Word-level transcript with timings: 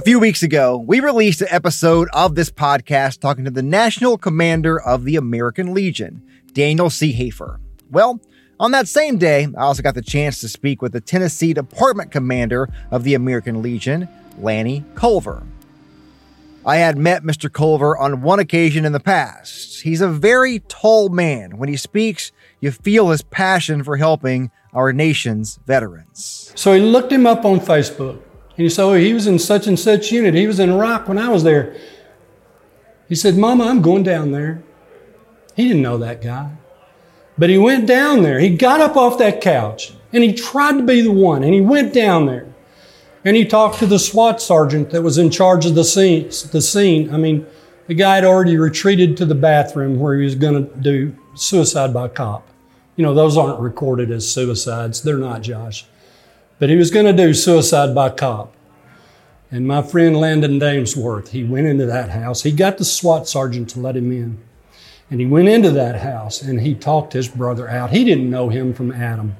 A 0.00 0.02
few 0.02 0.18
weeks 0.18 0.42
ago, 0.42 0.78
we 0.78 1.00
released 1.00 1.42
an 1.42 1.48
episode 1.50 2.08
of 2.14 2.34
this 2.34 2.50
podcast 2.50 3.20
talking 3.20 3.44
to 3.44 3.50
the 3.50 3.60
National 3.60 4.16
Commander 4.16 4.80
of 4.80 5.04
the 5.04 5.16
American 5.16 5.74
Legion, 5.74 6.22
Daniel 6.54 6.86
Seehafer. 6.86 7.58
Well, 7.90 8.18
on 8.58 8.70
that 8.70 8.88
same 8.88 9.18
day, 9.18 9.46
I 9.58 9.60
also 9.60 9.82
got 9.82 9.94
the 9.94 10.00
chance 10.00 10.40
to 10.40 10.48
speak 10.48 10.80
with 10.80 10.92
the 10.92 11.02
Tennessee 11.02 11.52
Department 11.52 12.12
Commander 12.12 12.70
of 12.90 13.04
the 13.04 13.12
American 13.12 13.60
Legion, 13.60 14.08
Lanny 14.38 14.86
Culver. 14.94 15.42
I 16.64 16.76
had 16.76 16.96
met 16.96 17.22
Mr. 17.22 17.52
Culver 17.52 17.94
on 17.98 18.22
one 18.22 18.38
occasion 18.38 18.86
in 18.86 18.92
the 18.92 19.00
past. 19.00 19.82
He's 19.82 20.00
a 20.00 20.08
very 20.08 20.60
tall 20.60 21.10
man. 21.10 21.58
When 21.58 21.68
he 21.68 21.76
speaks, 21.76 22.32
you 22.58 22.70
feel 22.70 23.10
his 23.10 23.20
passion 23.20 23.84
for 23.84 23.98
helping 23.98 24.50
our 24.72 24.94
nation's 24.94 25.58
veterans. 25.66 26.54
So 26.54 26.72
he 26.72 26.80
looked 26.80 27.12
him 27.12 27.26
up 27.26 27.44
on 27.44 27.60
Facebook. 27.60 28.22
And 28.60 28.66
he 28.66 28.68
said, 28.68 28.84
oh, 28.84 28.92
he 28.92 29.14
was 29.14 29.26
in 29.26 29.38
such 29.38 29.66
and 29.66 29.80
such 29.80 30.12
unit. 30.12 30.34
He 30.34 30.46
was 30.46 30.60
in 30.60 30.68
Iraq 30.68 31.08
when 31.08 31.16
I 31.16 31.30
was 31.30 31.44
there. 31.44 31.74
He 33.08 33.14
said, 33.14 33.38
Mama, 33.38 33.64
I'm 33.64 33.80
going 33.80 34.02
down 34.02 34.32
there. 34.32 34.62
He 35.56 35.66
didn't 35.66 35.80
know 35.80 35.96
that 35.96 36.20
guy. 36.20 36.50
But 37.38 37.48
he 37.48 37.56
went 37.56 37.86
down 37.86 38.22
there. 38.22 38.38
He 38.38 38.54
got 38.54 38.82
up 38.82 38.98
off 38.98 39.16
that 39.16 39.40
couch 39.40 39.94
and 40.12 40.22
he 40.22 40.34
tried 40.34 40.76
to 40.76 40.82
be 40.82 41.00
the 41.00 41.10
one. 41.10 41.42
And 41.42 41.54
he 41.54 41.62
went 41.62 41.94
down 41.94 42.26
there. 42.26 42.52
And 43.24 43.34
he 43.34 43.46
talked 43.46 43.78
to 43.78 43.86
the 43.86 43.98
SWAT 43.98 44.42
sergeant 44.42 44.90
that 44.90 45.00
was 45.00 45.16
in 45.16 45.30
charge 45.30 45.64
of 45.64 45.74
the 45.74 45.82
scene. 45.82 46.24
The 46.24 46.60
scene. 46.60 47.14
I 47.14 47.16
mean, 47.16 47.46
the 47.86 47.94
guy 47.94 48.16
had 48.16 48.26
already 48.26 48.58
retreated 48.58 49.16
to 49.16 49.24
the 49.24 49.34
bathroom 49.34 49.98
where 49.98 50.18
he 50.18 50.24
was 50.26 50.34
going 50.34 50.68
to 50.68 50.76
do 50.80 51.16
suicide 51.34 51.94
by 51.94 52.08
cop. 52.08 52.46
You 52.96 53.06
know, 53.06 53.14
those 53.14 53.38
aren't 53.38 53.60
recorded 53.60 54.10
as 54.10 54.30
suicides. 54.30 55.00
They're 55.00 55.16
not, 55.16 55.40
Josh. 55.40 55.86
But 56.58 56.68
he 56.68 56.76
was 56.76 56.90
going 56.90 57.06
to 57.06 57.14
do 57.14 57.32
suicide 57.32 57.94
by 57.94 58.10
cop. 58.10 58.54
And 59.50 59.66
my 59.66 59.82
friend 59.82 60.16
Landon 60.16 60.60
Damesworth, 60.60 61.28
he 61.28 61.42
went 61.42 61.66
into 61.66 61.86
that 61.86 62.10
house. 62.10 62.42
He 62.42 62.52
got 62.52 62.78
the 62.78 62.84
SWAT 62.84 63.28
sergeant 63.28 63.70
to 63.70 63.80
let 63.80 63.96
him 63.96 64.12
in. 64.12 64.38
And 65.10 65.20
he 65.20 65.26
went 65.26 65.48
into 65.48 65.70
that 65.72 66.00
house 66.00 66.40
and 66.40 66.60
he 66.60 66.74
talked 66.74 67.12
his 67.12 67.28
brother 67.28 67.68
out. 67.68 67.90
He 67.90 68.04
didn't 68.04 68.30
know 68.30 68.48
him 68.48 68.72
from 68.72 68.92
Adam. 68.92 69.36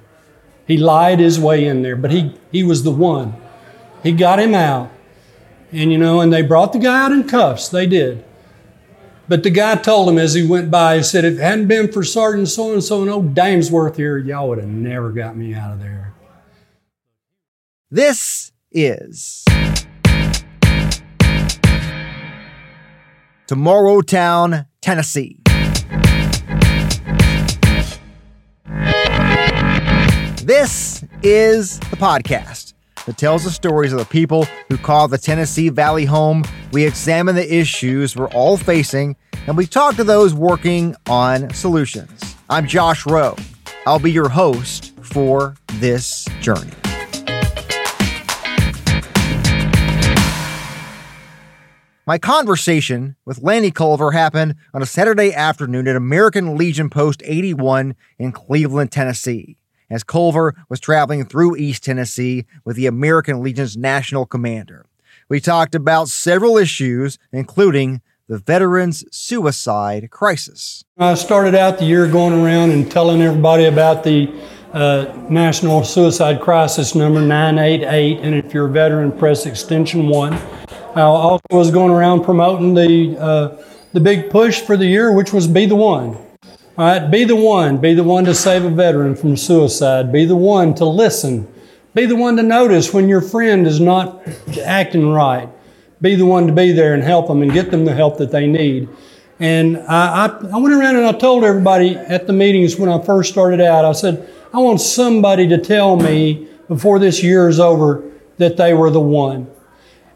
He 0.66 0.76
lied 0.76 1.20
his 1.20 1.38
way 1.38 1.64
in 1.64 1.82
there, 1.82 1.94
but 1.96 2.10
he, 2.10 2.34
he 2.50 2.64
was 2.64 2.82
the 2.82 2.90
one. 2.90 3.34
He 4.02 4.12
got 4.12 4.40
him 4.40 4.54
out. 4.54 4.90
And 5.72 5.92
you 5.92 5.98
know, 5.98 6.20
and 6.20 6.32
they 6.32 6.42
brought 6.42 6.72
the 6.72 6.80
guy 6.80 7.04
out 7.04 7.12
in 7.12 7.28
cuffs. 7.28 7.68
They 7.68 7.86
did. 7.86 8.24
But 9.28 9.44
the 9.44 9.50
guy 9.50 9.76
told 9.76 10.08
him 10.08 10.18
as 10.18 10.34
he 10.34 10.44
went 10.44 10.72
by, 10.72 10.96
he 10.96 11.02
said, 11.04 11.24
if 11.24 11.34
it 11.34 11.40
hadn't 11.40 11.68
been 11.68 11.92
for 11.92 12.02
Sergeant 12.02 12.48
so 12.48 12.72
and 12.72 12.82
so 12.82 13.02
and 13.02 13.10
old 13.10 13.32
Damesworth 13.32 13.94
here, 13.94 14.18
y'all 14.18 14.48
would 14.48 14.58
have 14.58 14.66
never 14.66 15.12
got 15.12 15.36
me 15.36 15.54
out 15.54 15.72
of 15.72 15.80
there. 15.80 16.12
This 17.92 18.50
is 18.72 19.44
Tomorrow 23.50 24.02
Town, 24.02 24.66
Tennessee. 24.80 25.40
This 30.44 31.02
is 31.24 31.80
the 31.80 31.96
podcast 31.96 32.74
that 33.06 33.18
tells 33.18 33.42
the 33.42 33.50
stories 33.50 33.92
of 33.92 33.98
the 33.98 34.04
people 34.04 34.44
who 34.68 34.78
call 34.78 35.08
the 35.08 35.18
Tennessee 35.18 35.68
Valley 35.68 36.04
home. 36.04 36.44
We 36.70 36.86
examine 36.86 37.34
the 37.34 37.52
issues 37.52 38.14
we're 38.14 38.28
all 38.28 38.56
facing 38.56 39.16
and 39.48 39.56
we 39.56 39.66
talk 39.66 39.96
to 39.96 40.04
those 40.04 40.32
working 40.32 40.94
on 41.08 41.52
solutions. 41.52 42.36
I'm 42.48 42.68
Josh 42.68 43.04
Roe. 43.04 43.34
I'll 43.84 43.98
be 43.98 44.12
your 44.12 44.28
host 44.28 44.96
for 45.00 45.56
this 45.80 46.24
journey. 46.40 46.70
My 52.10 52.18
conversation 52.18 53.14
with 53.24 53.40
Lanny 53.40 53.70
Culver 53.70 54.10
happened 54.10 54.56
on 54.74 54.82
a 54.82 54.84
Saturday 54.84 55.32
afternoon 55.32 55.86
at 55.86 55.94
American 55.94 56.56
Legion 56.56 56.90
Post 56.90 57.22
81 57.24 57.94
in 58.18 58.32
Cleveland, 58.32 58.90
Tennessee, 58.90 59.58
as 59.88 60.02
Culver 60.02 60.56
was 60.68 60.80
traveling 60.80 61.24
through 61.24 61.54
East 61.54 61.84
Tennessee 61.84 62.46
with 62.64 62.74
the 62.74 62.86
American 62.86 63.44
Legion's 63.44 63.76
national 63.76 64.26
commander. 64.26 64.86
We 65.28 65.38
talked 65.38 65.76
about 65.76 66.08
several 66.08 66.58
issues, 66.58 67.16
including 67.30 68.02
the 68.26 68.38
veterans' 68.38 69.04
suicide 69.12 70.10
crisis. 70.10 70.84
I 70.98 71.14
started 71.14 71.54
out 71.54 71.78
the 71.78 71.84
year 71.84 72.08
going 72.08 72.32
around 72.32 72.72
and 72.72 72.90
telling 72.90 73.22
everybody 73.22 73.66
about 73.66 74.02
the 74.02 74.34
uh, 74.72 75.14
National 75.28 75.84
Suicide 75.84 76.40
Crisis 76.40 76.96
number 76.96 77.20
988, 77.20 78.18
and 78.18 78.34
if 78.34 78.52
you're 78.52 78.66
a 78.66 78.68
veteran, 78.68 79.12
press 79.12 79.46
extension 79.46 80.08
1. 80.08 80.60
I 80.96 81.02
also 81.02 81.42
was 81.50 81.70
going 81.70 81.92
around 81.92 82.24
promoting 82.24 82.74
the, 82.74 83.16
uh, 83.18 83.64
the 83.92 84.00
big 84.00 84.30
push 84.30 84.60
for 84.60 84.76
the 84.76 84.86
year, 84.86 85.12
which 85.12 85.32
was 85.32 85.46
Be 85.46 85.66
the 85.66 85.76
One. 85.76 86.16
All 86.78 86.86
right, 86.86 87.10
be 87.10 87.24
the 87.24 87.36
one. 87.36 87.76
Be 87.76 87.92
the 87.92 88.04
one 88.04 88.24
to 88.24 88.34
save 88.34 88.64
a 88.64 88.70
veteran 88.70 89.14
from 89.14 89.36
suicide. 89.36 90.10
Be 90.10 90.24
the 90.24 90.36
one 90.36 90.74
to 90.76 90.86
listen. 90.86 91.46
Be 91.94 92.06
the 92.06 92.16
one 92.16 92.36
to 92.38 92.42
notice 92.42 92.94
when 92.94 93.08
your 93.08 93.20
friend 93.20 93.66
is 93.66 93.80
not 93.80 94.26
acting 94.64 95.10
right. 95.10 95.48
Be 96.00 96.14
the 96.14 96.24
one 96.24 96.46
to 96.46 96.52
be 96.54 96.72
there 96.72 96.94
and 96.94 97.02
help 97.02 97.28
them 97.28 97.42
and 97.42 97.52
get 97.52 97.70
them 97.70 97.84
the 97.84 97.94
help 97.94 98.16
that 98.18 98.30
they 98.30 98.46
need. 98.46 98.88
And 99.40 99.78
I, 99.78 100.26
I, 100.26 100.26
I 100.54 100.56
went 100.56 100.74
around 100.74 100.96
and 100.96 101.04
I 101.04 101.12
told 101.12 101.44
everybody 101.44 101.96
at 101.96 102.26
the 102.26 102.32
meetings 102.32 102.76
when 102.76 102.88
I 102.88 103.02
first 103.02 103.30
started 103.30 103.60
out, 103.60 103.84
I 103.84 103.92
said, 103.92 104.32
I 104.54 104.58
want 104.58 104.80
somebody 104.80 105.48
to 105.48 105.58
tell 105.58 105.96
me 105.96 106.48
before 106.68 106.98
this 106.98 107.22
year 107.22 107.48
is 107.48 107.60
over 107.60 108.10
that 108.38 108.56
they 108.56 108.72
were 108.72 108.90
the 108.90 109.00
one. 109.00 109.50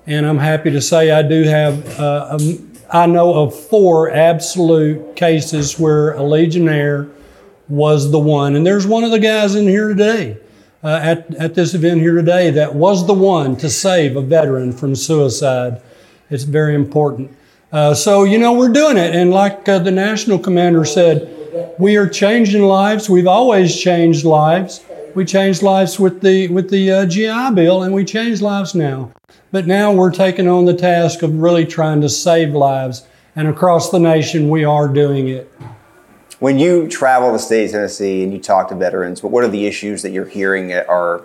And 0.07 0.27
I'm 0.27 0.39
happy 0.39 0.71
to 0.71 0.83
say 0.83 1.11
I 1.11 1.23
do 1.23 1.45
have, 1.45 1.99
uh, 1.99 2.29
um, 2.33 2.73
I 2.93 3.07
know 3.07 3.35
of 3.35 3.59
four 3.59 4.11
absolute 4.11 5.17
cases 5.17 5.79
where 5.79 6.13
a 6.13 6.23
Legionnaire 6.23 7.09
was 7.69 8.11
the 8.11 8.19
one. 8.19 8.55
And 8.55 8.67
there's 8.67 8.87
one 8.87 9.05
of 9.05 9.11
the 9.11 9.19
guys 9.19 9.55
in 9.55 9.67
here 9.67 9.89
today, 9.89 10.37
uh, 10.83 11.01
at, 11.03 11.35
at 11.37 11.55
this 11.55 11.73
event 11.73 12.03
here 12.03 12.15
today, 12.15 12.51
that 12.51 12.75
was 12.75 13.07
the 13.07 13.15
one 13.15 13.57
to 13.57 13.71
save 13.71 14.17
a 14.17 14.21
veteran 14.21 14.73
from 14.73 14.95
suicide. 14.95 15.81
It's 16.29 16.45
very 16.45 16.75
important. 16.75 17.35
Uh, 17.73 17.95
so, 17.95 18.25
you 18.25 18.39
know, 18.39 18.53
we're 18.53 18.69
doing 18.69 18.99
it. 18.99 19.15
And 19.15 19.31
like 19.31 19.67
uh, 19.69 19.79
the 19.79 19.91
national 19.91 20.39
commander 20.39 20.85
said, 20.85 21.31
we 21.79 21.97
are 21.97 22.09
changing 22.09 22.63
lives. 22.63 23.09
We've 23.09 23.27
always 23.27 23.75
changed 23.75 24.25
lives. 24.27 24.85
We 25.15 25.25
changed 25.25 25.63
lives 25.63 25.99
with 25.99 26.21
the, 26.21 26.49
with 26.49 26.69
the 26.69 26.91
uh, 26.91 27.07
GI 27.07 27.55
Bill, 27.55 27.85
and 27.85 27.95
we 27.95 28.05
change 28.05 28.43
lives 28.43 28.75
now. 28.75 29.13
But 29.55 29.69
now 29.69 29.93
we're 29.93 30.11
taking 30.11 30.49
on 30.49 30.65
the 30.65 30.75
task 30.75 31.23
of 31.23 31.33
really 31.39 31.65
trying 31.65 32.01
to 32.01 32.09
save 32.09 32.57
lives. 32.57 33.07
And 33.37 33.47
across 33.47 33.93
the 33.93 34.01
nation, 34.01 34.49
we 34.49 34.65
are 34.65 34.89
doing 34.89 35.29
it. 35.29 35.49
When 36.41 36.59
you 36.59 36.89
travel 36.89 37.31
the 37.31 37.39
state 37.39 37.67
of 37.67 37.71
Tennessee 37.71 38.25
and 38.25 38.33
you 38.33 38.41
talk 38.41 38.69
to 38.71 38.75
veterans, 38.75 39.23
what 39.23 39.45
are 39.45 39.49
the 39.49 39.67
issues 39.67 40.03
that 40.03 40.11
you're 40.11 40.25
hearing 40.25 40.73
are 40.73 41.23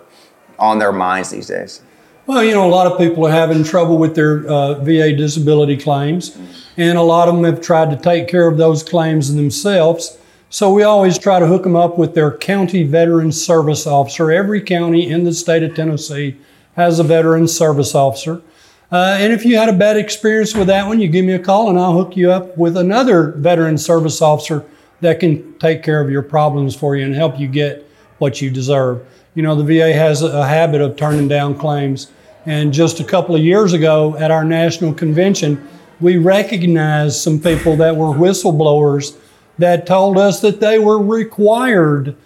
on 0.60 0.78
their 0.78 0.92
minds 0.92 1.30
these 1.30 1.48
days? 1.48 1.82
Well, 2.28 2.44
you 2.44 2.52
know, 2.52 2.64
a 2.64 2.70
lot 2.70 2.86
of 2.86 2.96
people 2.98 3.26
are 3.26 3.32
having 3.32 3.64
trouble 3.64 3.98
with 3.98 4.14
their 4.14 4.46
uh, 4.46 4.74
VA 4.74 5.12
disability 5.12 5.76
claims, 5.76 6.38
and 6.76 6.96
a 6.96 7.02
lot 7.02 7.26
of 7.26 7.34
them 7.34 7.42
have 7.42 7.60
tried 7.60 7.90
to 7.90 7.96
take 7.96 8.28
care 8.28 8.46
of 8.46 8.58
those 8.58 8.84
claims 8.84 9.34
themselves. 9.34 10.18
So 10.50 10.72
we 10.72 10.84
always 10.84 11.18
try 11.18 11.40
to 11.40 11.48
hook 11.48 11.64
them 11.64 11.74
up 11.74 11.98
with 11.98 12.14
their 12.14 12.30
county 12.30 12.84
veteran 12.84 13.32
service 13.32 13.88
officer. 13.88 14.30
Every 14.30 14.60
county 14.60 15.10
in 15.10 15.24
the 15.24 15.32
state 15.32 15.64
of 15.64 15.74
Tennessee 15.74 16.36
has 16.80 16.98
a 16.98 17.04
veteran 17.04 17.46
service 17.46 17.94
officer. 17.94 18.42
Uh, 18.90 19.16
and 19.20 19.32
if 19.32 19.44
you 19.44 19.56
had 19.56 19.68
a 19.68 19.72
bad 19.72 19.96
experience 19.96 20.54
with 20.54 20.66
that 20.66 20.86
one, 20.86 20.98
you 20.98 21.08
give 21.08 21.24
me 21.24 21.34
a 21.34 21.38
call 21.38 21.70
and 21.70 21.78
I'll 21.78 21.92
hook 21.92 22.16
you 22.16 22.32
up 22.32 22.56
with 22.58 22.76
another 22.76 23.32
veteran 23.32 23.78
service 23.78 24.20
officer 24.20 24.64
that 25.00 25.20
can 25.20 25.56
take 25.58 25.82
care 25.82 26.00
of 26.00 26.10
your 26.10 26.22
problems 26.22 26.74
for 26.74 26.96
you 26.96 27.04
and 27.04 27.14
help 27.14 27.38
you 27.38 27.46
get 27.46 27.86
what 28.18 28.40
you 28.40 28.50
deserve. 28.50 29.06
You 29.34 29.42
know, 29.42 29.54
the 29.54 29.64
VA 29.64 29.92
has 29.92 30.22
a 30.22 30.46
habit 30.46 30.80
of 30.80 30.96
turning 30.96 31.28
down 31.28 31.56
claims. 31.56 32.10
And 32.46 32.72
just 32.72 32.98
a 32.98 33.04
couple 33.04 33.36
of 33.36 33.42
years 33.42 33.72
ago 33.72 34.16
at 34.16 34.30
our 34.30 34.44
national 34.44 34.94
convention, 34.94 35.68
we 36.00 36.16
recognized 36.16 37.20
some 37.20 37.38
people 37.38 37.76
that 37.76 37.94
were 37.94 38.06
whistleblowers 38.06 39.16
that 39.58 39.86
told 39.86 40.18
us 40.18 40.40
that 40.40 40.58
they 40.58 40.78
were 40.78 40.98
required 40.98 42.16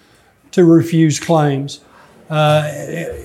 to 0.52 0.64
refuse 0.64 1.20
claims 1.20 1.80
uh, 2.30 2.68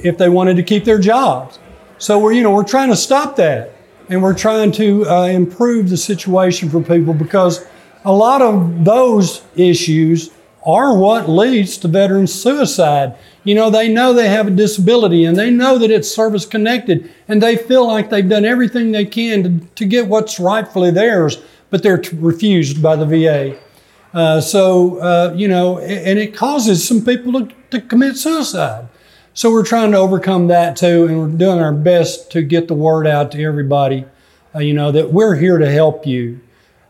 if 0.04 0.18
they 0.18 0.30
wanted 0.30 0.56
to 0.58 0.64
keep 0.64 0.86
their 0.86 1.00
jobs. 1.00 1.60
So 1.98 2.20
we're, 2.20 2.34
you 2.34 2.44
know, 2.44 2.52
we're 2.52 2.64
trying 2.64 2.90
to 2.90 2.96
stop 2.96 3.36
that, 3.38 3.74
and 4.10 4.24
we're 4.24 4.38
trying 4.38 4.72
to 4.74 5.06
uh, 5.08 5.26
improve 5.26 5.90
the 5.90 5.98
situation 5.98 6.70
for 6.70 6.82
people 6.82 7.14
because 7.14 7.66
a 8.06 8.14
lot 8.14 8.42
of 8.42 8.86
those 8.86 9.44
issues 9.56 10.32
are 10.66 10.98
what 10.98 11.30
leads 11.30 11.78
to 11.78 11.88
veteran 11.88 12.28
suicide. 12.28 13.16
You 13.44 13.56
know, 13.56 13.70
they 13.70 13.88
know 13.90 14.14
they 14.14 14.30
have 14.30 14.48
a 14.48 14.52
disability 14.52 15.26
and 15.26 15.38
they 15.38 15.50
know 15.50 15.78
that 15.78 15.92
it's 15.92 16.14
service 16.14 16.46
connected 16.46 17.12
and 17.28 17.42
they 17.42 17.56
feel 17.56 17.88
like 17.88 18.10
they've 18.10 18.28
done 18.28 18.46
everything 18.46 18.92
they 18.92 19.06
can 19.06 19.44
to, 19.44 19.66
to 19.76 19.86
get 19.86 20.08
what's 20.08 20.40
rightfully 20.40 20.92
theirs, 20.92 21.42
but 21.70 21.82
they're 21.82 21.98
t- 21.98 22.16
refused 22.18 22.82
by 22.82 22.96
the 22.96 23.06
VA. 23.06 23.58
Uh, 24.14 24.42
so, 24.42 24.98
uh, 25.00 25.34
you 25.36 25.48
know, 25.48 25.80
and 25.80 26.18
it 26.18 26.36
causes 26.36 26.88
some 26.88 27.04
people 27.04 27.34
to, 27.34 27.56
to 27.70 27.82
commit 27.82 28.18
suicide. 28.18 28.88
So 29.34 29.52
we're 29.52 29.66
trying 29.66 29.92
to 29.92 29.98
overcome 29.98 30.48
that 30.48 30.76
too, 30.76 31.06
and 31.06 31.20
we're 31.20 31.38
doing 31.38 31.60
our 31.60 31.72
best 31.72 32.32
to 32.32 32.42
get 32.42 32.68
the 32.68 32.74
word 32.74 33.06
out 33.08 33.32
to 33.32 33.44
everybody, 33.44 34.06
uh, 34.56 34.60
you 34.60 34.74
know, 34.74 34.92
that 34.92 35.14
we're 35.14 35.36
here 35.36 35.58
to 35.58 35.70
help 35.72 36.06
you. 36.06 36.42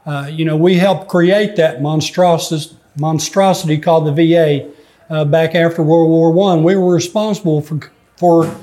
Uh, 0.05 0.29
you 0.31 0.45
know, 0.45 0.55
we 0.55 0.75
helped 0.75 1.09
create 1.09 1.57
that 1.57 1.81
monstrosity, 1.81 2.75
monstrosity 2.97 3.77
called 3.77 4.07
the 4.07 4.13
VA 4.13 4.71
uh, 5.09 5.25
back 5.25 5.55
after 5.55 5.83
World 5.83 6.09
War 6.09 6.31
One. 6.31 6.63
We 6.63 6.75
were 6.75 6.93
responsible 6.93 7.61
for 7.61 7.91
for 8.15 8.55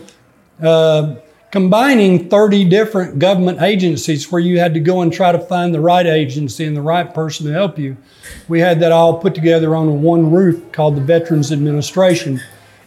uh, 0.63 1.17
combining 1.51 2.29
30 2.29 2.65
different 2.65 3.19
government 3.19 3.63
agencies 3.63 4.31
where 4.31 4.41
you 4.41 4.59
had 4.59 4.75
to 4.75 4.81
go 4.81 5.03
and 5.03 5.13
try 5.13 5.33
to 5.33 5.39
find 5.39 5.73
the 5.73 5.81
right 5.81 6.07
agency 6.07 6.65
and 6.65 6.77
the 6.77 6.83
right 6.83 7.15
person 7.15 7.47
to 7.47 7.53
help 7.53 7.79
you. 7.79 7.97
We 8.49 8.61
had 8.61 8.81
that 8.81 8.93
all 8.93 9.19
put 9.19 9.35
together 9.35 9.75
on 9.77 10.03
one 10.03 10.31
roof 10.31 10.73
called 10.73 10.97
the 10.97 11.01
Veterans 11.01 11.53
Administration. 11.53 12.41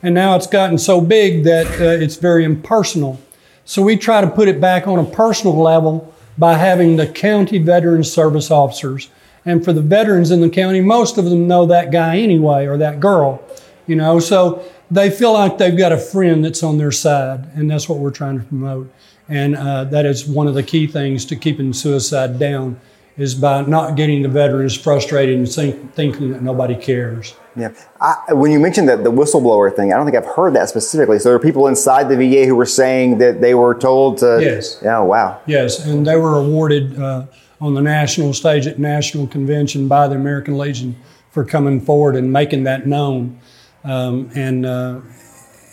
And 0.03 0.13
now 0.13 0.35
it's 0.35 0.47
gotten 0.47 0.77
so 0.77 1.01
big 1.01 1.43
that 1.45 1.67
uh, 1.79 2.03
it's 2.03 2.17
very 2.17 2.43
impersonal. 2.43 3.19
So 3.65 3.81
we 3.81 3.97
try 3.97 4.21
to 4.21 4.29
put 4.29 4.47
it 4.47 4.59
back 4.59 4.87
on 4.87 4.99
a 4.99 5.05
personal 5.05 5.57
level 5.57 6.13
by 6.37 6.55
having 6.55 6.95
the 6.95 7.07
county 7.07 7.59
veteran 7.59 8.03
service 8.03 8.49
officers. 8.49 9.09
And 9.45 9.63
for 9.63 9.73
the 9.73 9.81
veterans 9.81 10.31
in 10.31 10.41
the 10.41 10.49
county, 10.49 10.81
most 10.81 11.17
of 11.17 11.25
them 11.25 11.47
know 11.47 11.65
that 11.65 11.91
guy 11.91 12.17
anyway 12.17 12.65
or 12.65 12.77
that 12.77 12.99
girl, 12.99 13.41
you 13.87 13.95
know. 13.95 14.19
So 14.19 14.63
they 14.91 15.09
feel 15.09 15.33
like 15.33 15.57
they've 15.57 15.77
got 15.77 15.91
a 15.91 15.97
friend 15.97 16.43
that's 16.43 16.63
on 16.63 16.77
their 16.77 16.91
side, 16.91 17.49
and 17.55 17.69
that's 17.69 17.87
what 17.87 17.99
we're 17.99 18.11
trying 18.11 18.39
to 18.39 18.45
promote. 18.45 18.91
And 19.27 19.55
uh, 19.55 19.83
that 19.85 20.05
is 20.05 20.25
one 20.25 20.47
of 20.47 20.55
the 20.55 20.63
key 20.63 20.87
things 20.87 21.25
to 21.25 21.35
keeping 21.35 21.71
suicide 21.73 22.39
down 22.39 22.79
is 23.15 23.35
by 23.35 23.61
not 23.61 23.95
getting 23.95 24.21
the 24.21 24.29
veterans 24.29 24.75
frustrated 24.75 25.37
and 25.37 25.47
think, 25.47 25.93
thinking 25.93 26.31
that 26.31 26.41
nobody 26.41 26.73
cares. 26.73 27.35
Yeah. 27.55 27.73
I, 27.99 28.15
when 28.33 28.51
you 28.51 28.59
mentioned 28.59 28.87
that 28.87 29.03
the 29.03 29.11
whistleblower 29.11 29.75
thing, 29.75 29.91
I 29.91 29.97
don't 29.97 30.05
think 30.05 30.15
I've 30.15 30.35
heard 30.35 30.55
that 30.55 30.69
specifically. 30.69 31.19
So 31.19 31.29
there 31.29 31.35
are 31.35 31.39
people 31.39 31.67
inside 31.67 32.07
the 32.07 32.15
VA 32.15 32.45
who 32.45 32.55
were 32.55 32.65
saying 32.65 33.17
that 33.17 33.41
they 33.41 33.53
were 33.53 33.75
told 33.75 34.19
to. 34.19 34.39
Yes. 34.41 34.79
Yeah. 34.81 34.99
Wow. 35.01 35.41
Yes, 35.45 35.85
and 35.85 36.07
they 36.07 36.15
were 36.15 36.37
awarded 36.37 36.99
uh, 36.99 37.25
on 37.59 37.73
the 37.73 37.81
national 37.81 38.33
stage 38.33 38.65
at 38.67 38.79
national 38.79 39.27
convention 39.27 39.89
by 39.89 40.07
the 40.07 40.15
American 40.15 40.57
Legion 40.57 40.95
for 41.29 41.43
coming 41.43 41.81
forward 41.81 42.15
and 42.15 42.31
making 42.31 42.63
that 42.63 42.87
known 42.87 43.39
um, 43.83 44.29
and 44.35 44.65
uh, 44.65 44.99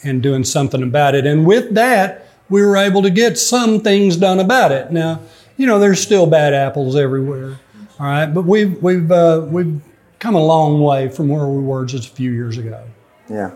and 0.04 0.22
doing 0.22 0.44
something 0.44 0.82
about 0.82 1.14
it. 1.14 1.26
And 1.26 1.46
with 1.46 1.74
that, 1.74 2.26
we 2.48 2.64
were 2.64 2.76
able 2.76 3.02
to 3.02 3.10
get 3.10 3.38
some 3.38 3.80
things 3.80 4.16
done 4.16 4.40
about 4.40 4.72
it. 4.72 4.92
Now, 4.92 5.20
you 5.56 5.66
know, 5.66 5.78
there's 5.78 6.00
still 6.00 6.26
bad 6.26 6.54
apples 6.54 6.96
everywhere. 6.96 7.58
All 7.98 8.06
right, 8.06 8.26
but 8.26 8.44
we've 8.44 8.80
we've 8.82 9.10
uh, 9.10 9.46
we've 9.48 9.80
come 10.18 10.34
a 10.34 10.44
long 10.44 10.82
way 10.82 11.08
from 11.08 11.28
where 11.28 11.46
we 11.46 11.62
were 11.62 11.84
just 11.86 12.08
a 12.08 12.10
few 12.10 12.30
years 12.30 12.58
ago. 12.58 12.84
Yeah. 13.28 13.52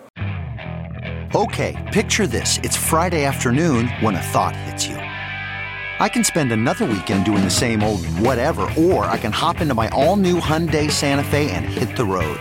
Okay, 1.35 1.91
picture 1.93 2.26
this. 2.26 2.58
It's 2.58 2.76
Friday 2.76 3.25
afternoon 3.25 3.88
when 4.00 4.17
a 4.17 4.23
thought 4.23 4.56
hits 4.56 4.87
you. 4.87 4.97
I 4.97 6.08
can 6.08 6.25
spend 6.25 6.50
another 6.50 6.87
weekend 6.87 7.26
doing 7.26 7.44
the 7.44 7.50
same 7.50 7.82
old 7.82 8.05
whatever, 8.06 8.62
or 8.76 9.05
I 9.05 9.19
can 9.19 9.31
hop 9.31 9.61
into 9.61 9.75
my 9.75 9.88
all 9.91 10.17
new 10.17 10.41
Hyundai 10.41 10.91
Santa 10.91 11.23
Fe 11.23 11.50
and 11.50 11.67
hit 11.67 11.94
the 11.97 12.05
road. 12.05 12.41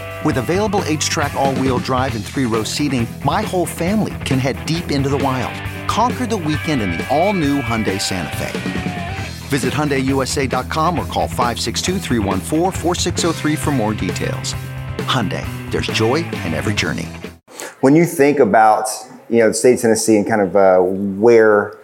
With 0.23 0.37
available 0.37 0.81
H-Track 0.85 1.33
all-wheel 1.33 1.79
drive 1.79 2.15
and 2.15 2.23
three-row 2.23 2.63
seating, 2.63 3.07
my 3.25 3.41
whole 3.41 3.65
family 3.65 4.13
can 4.23 4.37
head 4.37 4.63
deep 4.67 4.91
into 4.91 5.09
the 5.09 5.17
wild. 5.17 5.51
Conquer 5.89 6.27
the 6.27 6.37
weekend 6.37 6.79
in 6.83 6.91
the 6.91 7.07
all-new 7.09 7.59
Hyundai 7.59 7.99
Santa 7.99 8.37
Fe. 8.37 9.17
Visit 9.49 9.73
HyundaiUSA.com 9.73 10.99
or 10.99 11.05
call 11.05 11.27
562 11.27 11.97
for 13.55 13.71
more 13.71 13.95
details. 13.95 14.53
Hyundai, 15.07 15.43
there's 15.71 15.87
joy 15.87 16.17
in 16.17 16.53
every 16.53 16.75
journey. 16.75 17.07
When 17.79 17.95
you 17.95 18.05
think 18.05 18.37
about, 18.37 18.89
you 19.27 19.39
know, 19.39 19.47
the 19.47 19.55
state 19.55 19.73
of 19.73 19.81
Tennessee 19.81 20.17
and 20.17 20.27
kind 20.27 20.41
of 20.41 20.55
uh, 20.55 20.81
where, 20.81 21.79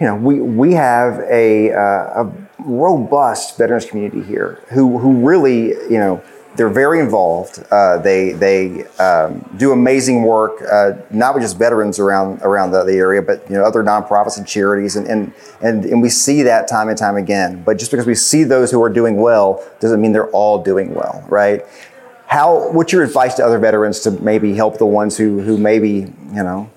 you 0.00 0.06
know, 0.08 0.16
we, 0.16 0.40
we 0.40 0.72
have 0.72 1.20
a, 1.20 1.72
uh, 1.72 2.24
a 2.24 2.32
robust 2.58 3.58
veterans 3.58 3.86
community 3.86 4.24
here 4.24 4.60
who, 4.70 4.98
who 4.98 5.24
really, 5.24 5.68
you 5.68 5.98
know, 5.98 6.20
they're 6.56 6.68
very 6.68 7.00
involved. 7.00 7.64
Uh, 7.70 7.98
they 7.98 8.32
they 8.32 8.84
um, 8.98 9.48
do 9.56 9.72
amazing 9.72 10.22
work, 10.22 10.62
uh, 10.70 10.92
not 11.10 11.34
with 11.34 11.42
just 11.42 11.58
veterans 11.58 11.98
around 11.98 12.42
around 12.42 12.72
the, 12.72 12.84
the, 12.84 12.94
area, 12.94 13.22
but 13.22 13.48
you 13.48 13.56
know 13.56 13.64
other 13.64 13.82
nonprofits 13.82 14.36
and 14.36 14.46
charities, 14.46 14.96
and, 14.96 15.06
and 15.06 15.32
and 15.62 15.84
and 15.84 16.02
we 16.02 16.08
see 16.08 16.42
that 16.42 16.68
time 16.68 16.88
and 16.88 16.98
time 16.98 17.16
again. 17.16 17.62
But 17.62 17.78
just 17.78 17.90
because 17.90 18.06
we 18.06 18.14
see 18.14 18.44
those 18.44 18.70
who 18.70 18.82
are 18.82 18.90
doing 18.90 19.16
well 19.20 19.64
doesn't 19.80 20.00
mean 20.00 20.12
they're 20.12 20.30
all 20.30 20.62
doing 20.62 20.94
well, 20.94 21.24
right? 21.28 21.64
How? 22.26 22.70
What's 22.72 22.92
your 22.92 23.04
advice 23.04 23.34
to 23.34 23.44
other 23.44 23.58
veterans 23.58 24.00
to 24.00 24.10
maybe 24.10 24.54
help 24.54 24.78
the 24.78 24.86
ones 24.86 25.16
who 25.16 25.40
who 25.40 25.56
maybe 25.56 26.12
you 26.32 26.42
know 26.42 26.70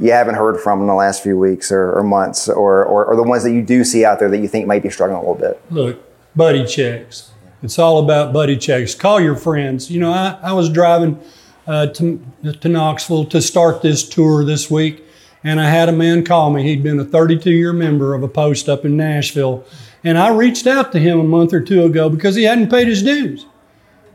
you 0.00 0.12
haven't 0.12 0.36
heard 0.36 0.60
from 0.60 0.80
in 0.80 0.86
the 0.86 0.94
last 0.94 1.22
few 1.22 1.38
weeks 1.38 1.70
or, 1.70 1.92
or 1.92 2.02
months, 2.02 2.48
or, 2.48 2.84
or 2.84 3.04
or 3.06 3.16
the 3.16 3.22
ones 3.22 3.42
that 3.42 3.52
you 3.52 3.62
do 3.62 3.82
see 3.82 4.04
out 4.04 4.18
there 4.18 4.28
that 4.28 4.38
you 4.38 4.48
think 4.48 4.66
might 4.66 4.82
be 4.82 4.90
struggling 4.90 5.18
a 5.18 5.20
little 5.20 5.34
bit? 5.34 5.60
Look, 5.70 6.00
buddy 6.34 6.64
checks 6.64 7.32
it's 7.66 7.80
all 7.80 7.98
about 7.98 8.32
buddy 8.32 8.56
checks. 8.56 8.94
Call 8.94 9.20
your 9.20 9.34
friends. 9.34 9.90
You 9.90 9.98
know, 9.98 10.12
I, 10.12 10.38
I 10.40 10.52
was 10.52 10.68
driving 10.68 11.20
uh, 11.66 11.88
to, 11.88 12.24
to 12.60 12.68
Knoxville 12.68 13.24
to 13.24 13.42
start 13.42 13.82
this 13.82 14.08
tour 14.08 14.44
this 14.44 14.70
week, 14.70 15.02
and 15.42 15.60
I 15.60 15.68
had 15.68 15.88
a 15.88 15.92
man 15.92 16.24
call 16.24 16.50
me. 16.50 16.62
He'd 16.62 16.84
been 16.84 17.00
a 17.00 17.04
32 17.04 17.50
year 17.50 17.72
member 17.72 18.14
of 18.14 18.22
a 18.22 18.28
post 18.28 18.68
up 18.68 18.84
in 18.84 18.96
Nashville. 18.96 19.64
And 20.04 20.16
I 20.16 20.28
reached 20.28 20.68
out 20.68 20.92
to 20.92 21.00
him 21.00 21.18
a 21.18 21.24
month 21.24 21.52
or 21.52 21.60
two 21.60 21.84
ago 21.84 22.08
because 22.08 22.36
he 22.36 22.44
hadn't 22.44 22.70
paid 22.70 22.86
his 22.86 23.02
dues. 23.02 23.46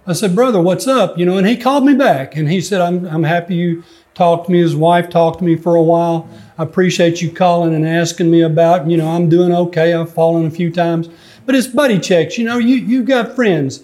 I 0.08 0.14
said, 0.14 0.34
Brother, 0.34 0.62
what's 0.62 0.88
up? 0.88 1.18
You 1.18 1.26
know, 1.26 1.38
and 1.38 1.46
he 1.46 1.58
called 1.58 1.84
me 1.84 1.94
back 1.94 2.38
and 2.38 2.50
he 2.50 2.62
said, 2.62 2.80
I'm, 2.80 3.06
I'm 3.06 3.24
happy 3.24 3.56
you 3.56 3.84
talked 4.14 4.46
to 4.46 4.52
me. 4.54 4.60
His 4.60 4.78
wife 4.78 5.10
talked 5.10 5.40
to 5.40 5.44
me 5.44 5.58
for 5.58 5.76
a 5.76 5.84
while. 5.84 6.30
I 6.58 6.64
appreciate 6.64 7.22
you 7.22 7.30
calling 7.34 7.76
and 7.76 7.86
asking 7.86 8.32
me 8.32 8.44
about, 8.44 8.88
you 8.90 8.96
know, 8.96 9.10
I'm 9.10 9.28
doing 9.28 9.54
okay. 9.54 9.94
I've 9.94 10.14
fallen 10.14 10.46
a 10.46 10.52
few 10.52 10.72
times. 10.72 11.10
But 11.52 11.58
it's 11.58 11.68
buddy 11.68 12.00
checks. 12.00 12.38
You 12.38 12.46
know, 12.46 12.60
you, 12.60 12.78
you've 12.78 13.08
got 13.08 13.36
friends. 13.36 13.84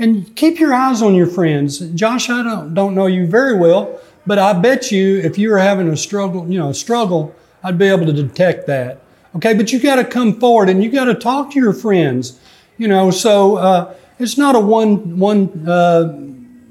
And 0.00 0.34
keep 0.34 0.58
your 0.58 0.74
eyes 0.74 1.00
on 1.00 1.14
your 1.14 1.28
friends. 1.28 1.78
Josh, 1.90 2.28
I 2.28 2.42
don't, 2.42 2.74
don't 2.74 2.92
know 2.96 3.06
you 3.06 3.28
very 3.28 3.56
well, 3.56 4.00
but 4.26 4.40
I 4.40 4.52
bet 4.52 4.90
you 4.90 5.18
if 5.18 5.38
you 5.38 5.50
were 5.50 5.58
having 5.58 5.88
a 5.88 5.96
struggle, 5.96 6.50
you 6.50 6.58
know, 6.58 6.70
a 6.70 6.74
struggle, 6.74 7.32
I'd 7.62 7.78
be 7.78 7.86
able 7.86 8.06
to 8.06 8.12
detect 8.12 8.66
that. 8.66 8.98
Okay, 9.36 9.54
but 9.54 9.72
you 9.72 9.78
got 9.78 9.94
to 9.94 10.04
come 10.04 10.40
forward 10.40 10.68
and 10.68 10.82
you 10.82 10.90
got 10.90 11.04
to 11.04 11.14
talk 11.14 11.52
to 11.52 11.60
your 11.60 11.72
friends. 11.72 12.40
You 12.78 12.88
know, 12.88 13.12
so 13.12 13.58
uh, 13.58 13.94
it's 14.18 14.36
not 14.36 14.56
a 14.56 14.60
one 14.60 15.16
one 15.16 15.68
uh, 15.68 16.08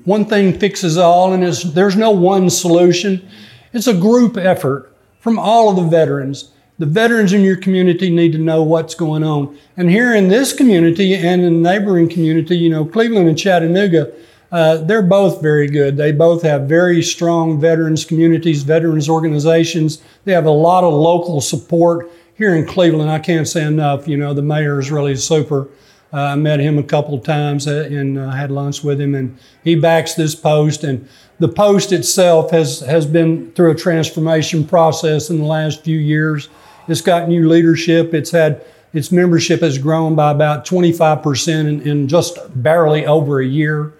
one 0.04 0.26
thing 0.26 0.60
fixes 0.60 0.98
all, 0.98 1.32
and 1.32 1.42
there's 1.42 1.96
no 1.96 2.12
one 2.12 2.50
solution. 2.50 3.26
It's 3.72 3.88
a 3.88 3.94
group 3.94 4.36
effort 4.36 4.94
from 5.22 5.40
all 5.40 5.70
of 5.70 5.78
the 5.78 5.84
veterans. 5.84 6.52
The 6.80 6.86
veterans 6.88 7.34
in 7.34 7.42
your 7.42 7.58
community 7.58 8.10
need 8.10 8.32
to 8.32 8.40
know 8.40 8.64
what's 8.64 8.96
going 8.96 9.24
on. 9.24 9.58
And 9.78 9.90
here 9.90 10.16
in 10.16 10.28
this 10.28 10.54
community 10.54 11.14
and 11.14 11.42
in 11.42 11.62
the 11.62 11.70
neighboring 11.70 12.10
community, 12.10 12.58
you 12.58 12.70
know, 12.70 12.84
Cleveland 12.84 13.28
and 13.28 13.38
Chattanooga, 13.38 14.12
uh, 14.52 14.78
they're 14.78 15.02
both 15.02 15.42
very 15.42 15.68
good. 15.68 15.98
They 15.98 16.12
both 16.12 16.42
have 16.44 16.64
very 16.64 17.02
strong 17.02 17.60
veterans 17.60 18.06
communities, 18.06 18.64
veterans 18.64 19.10
organizations. 19.10 20.02
They 20.26 20.34
have 20.34 20.46
a 20.46 20.52
lot 20.52 20.84
of 20.84 20.94
local 20.94 21.42
support 21.42 22.12
here 22.36 22.56
in 22.56 22.66
Cleveland. 22.66 23.10
I 23.10 23.20
can't 23.20 23.48
say 23.48 23.64
enough. 23.64 24.08
You 24.08 24.18
know, 24.18 24.34
the 24.34 24.42
mayor 24.42 24.80
is 24.80 24.92
really 24.92 25.16
super. 25.16 25.70
Uh, 26.14 26.18
I 26.18 26.36
met 26.36 26.60
him 26.60 26.78
a 26.78 26.84
couple 26.84 27.16
of 27.16 27.24
times 27.24 27.68
uh, 27.68 27.88
and 27.90 28.20
uh, 28.20 28.30
had 28.30 28.52
lunch 28.52 28.84
with 28.84 29.02
him, 29.02 29.16
and 29.16 29.36
he 29.64 29.76
backs 29.76 30.14
this 30.14 30.36
post. 30.36 30.84
And 30.84 31.08
the 31.40 31.48
post 31.48 31.92
itself 31.92 32.52
has 32.52 32.82
has 32.82 33.08
been 33.08 33.52
through 33.54 33.72
a 33.72 33.76
transformation 33.76 34.68
process 34.68 35.32
in 35.32 35.40
the 35.40 35.46
last 35.46 35.84
few 35.84 35.98
years. 35.98 36.50
It's 36.88 37.02
got 37.02 37.28
new 37.28 37.48
leadership. 37.48 38.14
It's 38.14 38.32
had 38.32 38.64
its 38.94 39.12
membership 39.12 39.62
has 39.62 39.78
grown 39.78 40.16
by 40.16 40.32
about 40.32 40.66
25% 40.66 41.48
in, 41.48 41.82
in 41.82 42.08
just 42.08 42.38
barely 42.62 43.06
over 43.06 43.40
a 43.40 43.46
year. 43.46 43.94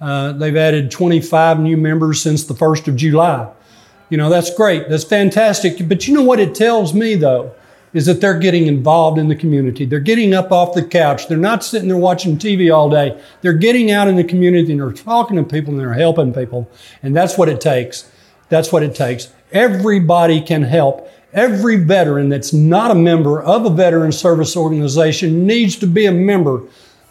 Uh, 0.00 0.32
they've 0.32 0.56
added 0.56 0.90
25 0.90 1.60
new 1.60 1.76
members 1.76 2.20
since 2.20 2.44
the 2.44 2.54
1st 2.54 2.88
of 2.88 2.96
July. 2.96 3.48
You 4.10 4.18
know, 4.18 4.28
that's 4.28 4.52
great. 4.54 4.88
That's 4.88 5.04
fantastic. 5.04 5.88
But 5.88 6.08
you 6.08 6.14
know 6.14 6.24
what 6.24 6.40
it 6.40 6.56
tells 6.56 6.92
me, 6.92 7.14
though, 7.14 7.54
is 7.94 8.06
that 8.06 8.20
they're 8.20 8.38
getting 8.38 8.66
involved 8.66 9.18
in 9.18 9.28
the 9.28 9.36
community. 9.36 9.84
They're 9.84 10.00
getting 10.00 10.34
up 10.34 10.50
off 10.50 10.74
the 10.74 10.82
couch. 10.82 11.28
They're 11.28 11.38
not 11.38 11.62
sitting 11.62 11.88
there 11.88 11.96
watching 11.96 12.36
TV 12.36 12.74
all 12.74 12.90
day. 12.90 13.20
They're 13.42 13.52
getting 13.52 13.90
out 13.90 14.08
in 14.08 14.16
the 14.16 14.24
community 14.24 14.72
and 14.72 14.80
they're 14.80 14.92
talking 14.92 15.36
to 15.36 15.44
people 15.44 15.72
and 15.72 15.80
they're 15.80 15.92
helping 15.92 16.34
people. 16.34 16.70
And 17.02 17.14
that's 17.14 17.38
what 17.38 17.48
it 17.48 17.60
takes. 17.60 18.10
That's 18.48 18.72
what 18.72 18.82
it 18.82 18.94
takes. 18.94 19.28
Everybody 19.52 20.40
can 20.40 20.62
help. 20.62 21.08
Every 21.32 21.76
veteran 21.76 22.28
that's 22.28 22.52
not 22.52 22.90
a 22.90 22.94
member 22.94 23.42
of 23.42 23.64
a 23.64 23.70
veteran 23.70 24.12
service 24.12 24.56
organization 24.56 25.46
needs 25.46 25.76
to 25.76 25.86
be 25.86 26.06
a 26.06 26.12
member 26.12 26.62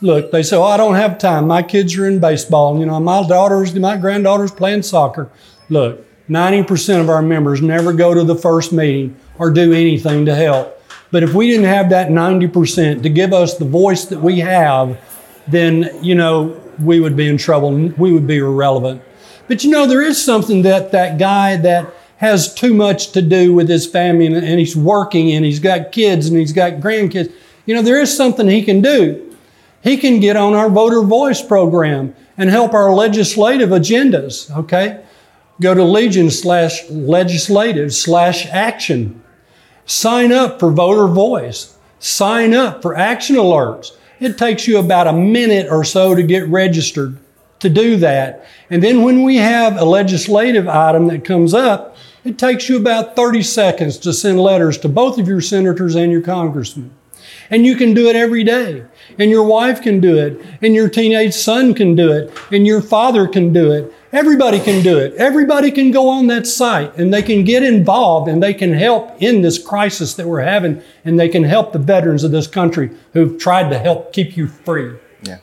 look, 0.02 0.32
they 0.32 0.44
say, 0.44 0.58
oh, 0.58 0.64
I 0.64 0.78
don't 0.78 0.96
have 0.96 1.18
time. 1.18 1.48
My 1.48 1.64
kids 1.64 1.96
are 1.98 2.08
in 2.08 2.20
baseball. 2.20 2.80
You 2.80 2.86
know, 2.86 3.00
my 3.00 3.26
daughters, 3.28 3.74
my 3.76 3.98
granddaughters 3.98 4.52
playing 4.52 4.84
soccer. 4.84 5.30
Look, 5.70 6.06
90% 6.28 7.00
of 7.00 7.10
our 7.10 7.22
members 7.22 7.62
never 7.62 7.94
go 7.94 8.14
to 8.14 8.24
the 8.24 8.36
first 8.36 8.74
meeting 8.74 9.16
or 9.38 9.52
do 9.52 9.74
anything 9.74 10.26
to 10.26 10.36
help. 10.36 10.78
But 11.12 11.24
if 11.24 11.34
we 11.34 11.50
didn't 11.50 11.66
have 11.66 11.90
that 11.90 12.10
90% 12.10 13.04
to 13.04 13.10
give 13.10 13.34
us 13.34 13.58
the 13.58 13.66
voice 13.66 14.06
that 14.06 14.20
we 14.20 14.40
have, 14.40 15.00
then, 15.48 15.90
you 16.02 16.16
know, 16.16 16.60
we 16.80 17.00
would 17.00 17.16
be 17.16 17.28
in 17.28 17.38
trouble. 17.38 17.72
We 17.72 18.14
would 18.14 18.28
be 18.28 18.38
irrelevant. 18.38 19.02
But, 19.48 19.64
you 19.64 19.72
know, 19.72 19.86
there 19.86 20.02
is 20.02 20.24
something 20.24 20.62
that 20.62 20.92
that 20.94 21.20
guy 21.20 21.58
that 21.58 21.94
has 22.22 22.54
too 22.54 22.72
much 22.72 23.14
to 23.14 23.22
do 23.22 23.52
with 23.52 23.68
his 23.68 23.88
family 23.88 24.28
and, 24.28 24.60
he's 24.60 24.76
working 24.76 25.32
and 25.32 25.44
he's 25.44 25.60
got 25.60 25.92
kids 25.92 26.28
and 26.28 26.38
he's 26.38 26.54
got 26.54 26.74
grandkids, 26.74 27.34
you 27.66 27.74
know, 27.74 27.82
there 27.82 28.00
is 28.00 28.16
something 28.16 28.48
he 28.48 28.62
can 28.62 28.80
do. 28.80 29.36
He 29.84 29.98
can 29.98 30.20
get 30.20 30.38
on 30.38 30.54
our 30.54 30.70
voter 30.70 31.02
voice 31.02 31.42
program 31.42 32.16
and 32.38 32.52
help 32.52 32.76
our 32.76 32.94
legislative 32.94 33.70
agendas, 33.70 34.56
okay? 34.56 35.04
Go 35.60 35.74
to 35.74 35.84
Legion 35.84 36.30
slash 36.30 36.88
legislative 36.92 37.92
slash 37.92 38.46
action. 38.52 39.24
Sign 39.88 40.32
up 40.32 40.60
for 40.60 40.70
voter 40.70 41.08
voice. 41.08 41.76
Sign 41.98 42.54
up 42.54 42.84
for 42.84 42.96
action 42.96 43.36
alerts. 43.36 43.94
It 44.20 44.38
takes 44.38 44.68
you 44.68 44.78
about 44.78 45.08
a 45.08 45.14
minute 45.14 45.72
or 45.72 45.84
so 45.84 46.14
to 46.14 46.22
get 46.22 46.48
registered 46.48 47.18
to 47.62 47.70
do 47.70 47.98
that. 47.98 48.46
And 48.70 48.84
then 48.84 49.02
when 49.02 49.24
we 49.24 49.38
have 49.38 49.76
a 49.78 49.86
legislative 49.86 50.68
item 50.68 51.08
that 51.08 51.26
comes 51.26 51.56
up, 51.56 51.91
it 52.24 52.38
takes 52.38 52.70
you 52.70 52.78
about 52.78 53.16
30 53.16 53.42
seconds 53.42 53.98
to 54.00 54.14
send 54.14 54.40
letters 54.40 54.78
to 54.80 54.90
both 54.90 55.18
of 55.18 55.28
your 55.28 55.42
senators 55.42 55.96
and 55.96 56.12
your 56.12 56.22
congressmen. 56.22 56.92
And 57.50 57.66
you 57.66 57.76
can 57.76 57.94
do 57.94 58.08
it 58.08 58.16
every 58.16 58.44
day. 58.44 58.84
And 59.20 59.30
your 59.30 59.44
wife 59.44 59.82
can 59.82 60.00
do 60.00 60.18
it. 60.18 60.42
And 60.62 60.74
your 60.74 60.90
teenage 60.90 61.34
son 61.34 61.74
can 61.74 61.96
do 61.96 62.12
it. 62.12 62.32
And 62.52 62.66
your 62.66 62.82
father 62.82 63.28
can 63.28 63.52
do 63.52 63.72
it. 63.72 63.94
Everybody 64.14 64.60
can 64.60 64.84
do 64.84 64.98
it. 64.98 65.14
Everybody 65.16 65.72
can 65.72 65.92
go 65.92 66.10
on 66.10 66.28
that 66.28 66.46
site 66.46 66.96
and 66.98 67.14
they 67.14 67.22
can 67.22 67.44
get 67.44 67.64
involved 67.64 68.30
and 68.30 68.44
they 68.44 68.54
can 68.54 68.74
help 68.74 69.22
in 69.22 69.42
this 69.42 69.62
crisis 69.62 70.16
that 70.16 70.28
we're 70.28 70.42
having 70.42 70.82
and 71.06 71.20
they 71.20 71.30
can 71.30 71.44
help 71.44 71.72
the 71.72 71.80
veterans 71.80 72.24
of 72.24 72.32
this 72.32 72.48
country 72.48 72.92
who've 73.14 73.40
tried 73.40 73.70
to 73.70 73.80
help 73.80 74.12
keep 74.12 74.36
you 74.36 74.48
free. 74.48 74.98
Yeah. 75.24 75.38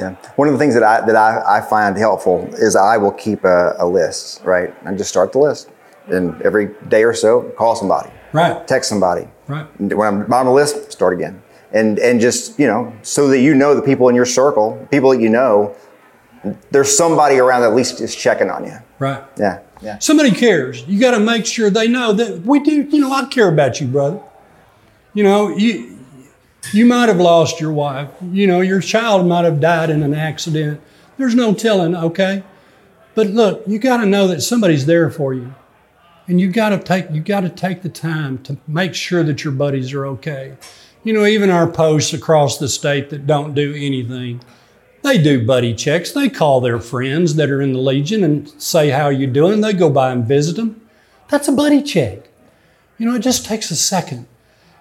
Yeah. 0.00 0.16
One 0.36 0.48
of 0.48 0.54
the 0.54 0.58
things 0.58 0.74
that 0.74 0.82
I, 0.82 1.00
that 1.06 1.16
I, 1.16 1.58
I 1.58 1.60
find 1.60 1.96
helpful 1.96 2.48
is 2.54 2.74
I 2.76 2.96
will 2.96 3.12
keep 3.12 3.44
a, 3.44 3.74
a 3.78 3.86
list, 3.86 4.42
right? 4.44 4.74
And 4.84 4.98
just 4.98 5.10
start 5.10 5.32
the 5.32 5.38
list. 5.38 5.70
And 6.10 6.40
every 6.42 6.74
day 6.88 7.04
or 7.04 7.14
so, 7.14 7.42
call 7.56 7.76
somebody. 7.76 8.10
Right. 8.32 8.66
Text 8.66 8.88
somebody. 8.88 9.28
Right. 9.46 9.66
When 9.80 10.06
I'm 10.06 10.32
on 10.32 10.46
the 10.46 10.52
list, 10.52 10.92
start 10.92 11.14
again. 11.14 11.42
And 11.72 11.98
and 11.98 12.20
just 12.20 12.58
you 12.58 12.66
know 12.66 12.92
so 13.02 13.28
that 13.28 13.40
you 13.40 13.54
know 13.54 13.74
the 13.74 13.82
people 13.82 14.08
in 14.08 14.14
your 14.14 14.24
circle 14.24 14.86
people 14.90 15.10
that 15.10 15.20
you 15.20 15.28
know 15.28 15.76
there's 16.70 16.96
somebody 16.96 17.36
around 17.36 17.60
that 17.60 17.68
at 17.68 17.74
least 17.74 18.00
is 18.00 18.14
checking 18.14 18.48
on 18.48 18.64
you. 18.64 18.78
Right. 18.98 19.22
Yeah. 19.38 19.60
Yeah. 19.82 19.98
Somebody 19.98 20.30
cares. 20.30 20.86
You 20.88 20.98
got 20.98 21.12
to 21.12 21.20
make 21.20 21.44
sure 21.46 21.68
they 21.70 21.86
know 21.86 22.12
that 22.12 22.42
we 22.42 22.60
do 22.60 22.82
you 22.82 23.00
know 23.00 23.12
i 23.12 23.26
care 23.26 23.48
about 23.48 23.80
you 23.80 23.86
brother. 23.86 24.20
You 25.12 25.24
know 25.24 25.48
you 25.48 25.98
you 26.72 26.86
might 26.86 27.08
have 27.08 27.18
lost 27.18 27.60
your 27.60 27.72
wife. 27.72 28.10
You 28.22 28.46
know 28.46 28.62
your 28.62 28.80
child 28.80 29.26
might 29.26 29.44
have 29.44 29.60
died 29.60 29.90
in 29.90 30.02
an 30.02 30.14
accident. 30.14 30.80
There's 31.18 31.34
no 31.34 31.52
telling 31.52 31.94
okay? 31.94 32.44
But 33.14 33.26
look 33.26 33.62
you 33.66 33.78
got 33.78 33.98
to 33.98 34.06
know 34.06 34.26
that 34.28 34.40
somebody's 34.40 34.86
there 34.86 35.10
for 35.10 35.34
you 35.34 35.54
and 36.28 36.40
you 36.40 36.50
got 36.50 36.68
to 36.68 36.78
take 36.78 37.10
you 37.10 37.20
got 37.20 37.40
to 37.40 37.48
take 37.48 37.82
the 37.82 37.88
time 37.88 38.38
to 38.44 38.56
make 38.68 38.94
sure 38.94 39.24
that 39.24 39.42
your 39.42 39.52
buddies 39.52 39.92
are 39.92 40.06
okay 40.06 40.56
you 41.04 41.12
know, 41.12 41.24
even 41.24 41.50
our 41.50 41.66
posts 41.66 42.12
across 42.12 42.58
the 42.58 42.68
state 42.68 43.10
that 43.10 43.26
don't 43.26 43.54
do 43.54 43.72
anything, 43.74 44.42
they 45.02 45.16
do 45.16 45.46
buddy 45.46 45.74
checks. 45.74 46.12
They 46.12 46.28
call 46.28 46.60
their 46.60 46.80
friends 46.80 47.36
that 47.36 47.50
are 47.50 47.62
in 47.62 47.72
the 47.72 47.78
Legion 47.78 48.24
and 48.24 48.48
say, 48.60 48.90
How 48.90 49.08
you 49.08 49.26
doing? 49.26 49.60
They 49.60 49.72
go 49.72 49.90
by 49.90 50.12
and 50.12 50.26
visit 50.26 50.56
them. 50.56 50.80
That's 51.28 51.48
a 51.48 51.52
buddy 51.52 51.82
check. 51.82 52.28
You 52.98 53.06
know, 53.06 53.14
it 53.14 53.20
just 53.20 53.46
takes 53.46 53.70
a 53.70 53.76
second 53.76 54.26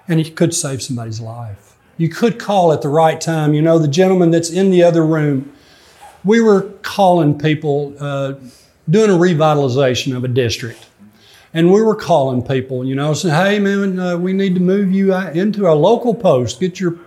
and 0.07 0.19
it 0.19 0.35
could 0.35 0.53
save 0.53 0.81
somebody's 0.81 1.21
life. 1.21 1.77
You 1.97 2.09
could 2.09 2.39
call 2.39 2.73
at 2.73 2.81
the 2.81 2.89
right 2.89 3.19
time. 3.21 3.53
You 3.53 3.61
know, 3.61 3.79
the 3.79 3.87
gentleman 3.87 4.31
that's 4.31 4.49
in 4.49 4.71
the 4.71 4.83
other 4.83 5.05
room, 5.05 5.53
we 6.23 6.41
were 6.41 6.63
calling 6.81 7.37
people, 7.37 7.95
uh, 7.99 8.33
doing 8.89 9.11
a 9.11 9.13
revitalization 9.13 10.15
of 10.15 10.23
a 10.23 10.27
district. 10.27 10.87
And 11.57 11.73
we 11.73 11.81
were 11.81 11.95
calling 11.95 12.43
people, 12.43 12.85
you 12.85 12.93
know, 12.93 13.15
saying, 13.15 13.33
hey, 13.33 13.57
man, 13.57 13.97
uh, 13.97 14.15
we 14.15 14.31
need 14.31 14.53
to 14.53 14.61
move 14.61 14.91
you 14.91 15.15
into 15.15 15.67
a 15.67 15.73
local 15.73 16.13
post, 16.13 16.59
get 16.59 16.79
your 16.79 16.99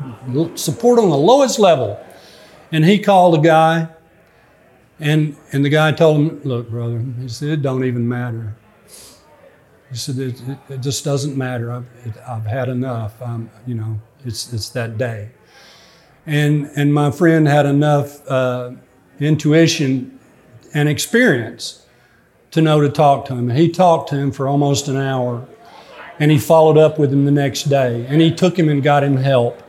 support 0.56 0.98
on 0.98 1.08
the 1.08 1.16
lowest 1.16 1.60
level. 1.60 2.04
And 2.72 2.84
he 2.84 2.98
called 2.98 3.36
a 3.36 3.40
guy, 3.40 3.90
and, 4.98 5.36
and 5.52 5.64
the 5.64 5.68
guy 5.68 5.92
told 5.92 6.16
him, 6.16 6.42
look, 6.42 6.68
brother, 6.68 7.00
he 7.20 7.28
said, 7.28 7.50
it 7.50 7.62
don't 7.62 7.84
even 7.84 8.08
matter. 8.08 8.56
He 9.88 9.94
said, 9.94 10.18
it, 10.18 10.42
it, 10.48 10.58
it 10.68 10.80
just 10.80 11.04
doesn't 11.04 11.36
matter. 11.36 11.70
I've, 11.70 11.86
it, 12.04 12.14
I've 12.26 12.46
had 12.46 12.68
enough. 12.68 13.22
I'm, 13.22 13.52
you 13.68 13.76
know, 13.76 14.00
it's, 14.24 14.52
it's 14.52 14.70
that 14.70 14.98
day. 14.98 15.30
And, 16.26 16.68
and 16.74 16.92
my 16.92 17.12
friend 17.12 17.46
had 17.46 17.66
enough 17.66 18.28
uh, 18.28 18.72
intuition 19.20 20.18
and 20.74 20.88
experience 20.88 21.79
to 22.50 22.60
know 22.60 22.80
to 22.80 22.88
talk 22.88 23.26
to 23.26 23.34
him. 23.34 23.50
And 23.50 23.58
he 23.58 23.68
talked 23.68 24.08
to 24.10 24.16
him 24.16 24.32
for 24.32 24.48
almost 24.48 24.88
an 24.88 24.96
hour. 24.96 25.46
And 26.18 26.30
he 26.30 26.38
followed 26.38 26.76
up 26.76 26.98
with 26.98 27.12
him 27.12 27.24
the 27.24 27.30
next 27.30 27.64
day. 27.64 28.04
And 28.08 28.20
he 28.20 28.34
took 28.34 28.58
him 28.58 28.68
and 28.68 28.82
got 28.82 29.04
him 29.04 29.16
help. 29.16 29.62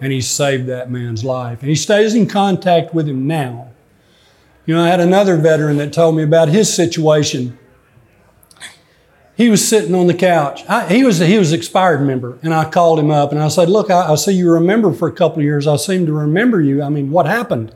And 0.00 0.12
he 0.12 0.20
saved 0.20 0.66
that 0.66 0.90
man's 0.90 1.24
life. 1.24 1.60
And 1.60 1.68
he 1.68 1.74
stays 1.74 2.14
in 2.14 2.28
contact 2.28 2.94
with 2.94 3.08
him 3.08 3.26
now. 3.26 3.68
You 4.64 4.74
know, 4.74 4.84
I 4.84 4.88
had 4.88 5.00
another 5.00 5.36
veteran 5.36 5.78
that 5.78 5.92
told 5.92 6.14
me 6.16 6.22
about 6.22 6.48
his 6.48 6.72
situation. 6.72 7.58
He 9.34 9.48
was 9.48 9.66
sitting 9.66 9.94
on 9.94 10.08
the 10.08 10.14
couch. 10.14 10.62
I, 10.68 10.86
he 10.88 11.04
was 11.04 11.18
he 11.20 11.38
was 11.38 11.52
expired 11.52 12.02
member, 12.02 12.38
and 12.42 12.52
I 12.52 12.68
called 12.68 12.98
him 12.98 13.10
up 13.10 13.30
and 13.32 13.40
I 13.40 13.48
said, 13.48 13.70
"Look, 13.70 13.88
I, 13.88 14.12
I 14.12 14.14
see 14.16 14.32
you 14.32 14.50
remember 14.50 14.92
for 14.92 15.08
a 15.08 15.12
couple 15.12 15.38
of 15.38 15.44
years. 15.44 15.66
I 15.66 15.76
seem 15.76 16.06
to 16.06 16.12
remember 16.12 16.60
you. 16.60 16.82
I 16.82 16.88
mean, 16.88 17.10
what 17.10 17.26
happened?" 17.26 17.72